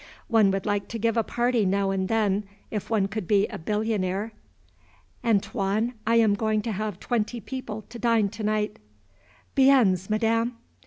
[0.29, 3.59] One would like to give a party now and then, if one could be a
[3.59, 4.33] billionaire.
[5.23, 8.71] "Antoine, I am going to have twenty people to dine to day."
[9.53, 10.57] "Biens, Madame."